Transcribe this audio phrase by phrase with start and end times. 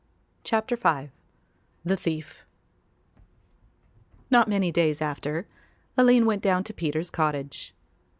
[0.43, 1.11] CHAPTER V
[1.85, 2.43] THE THIEF
[4.31, 5.45] Not many days after,
[5.95, 7.75] Aline went down to Peter's cottage.